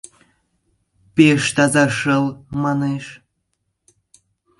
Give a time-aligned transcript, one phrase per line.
[1.15, 2.25] Пеш таза шыл,
[2.61, 3.05] манеш.